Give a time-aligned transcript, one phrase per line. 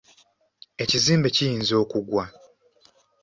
[0.83, 2.23] Ekizimbe kiyinza okugwa.